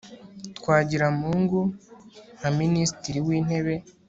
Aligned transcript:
twagiramungu 0.57 1.59
nka 2.37 2.49
minisitiri 2.59 3.19
w'intebe 3.27 3.75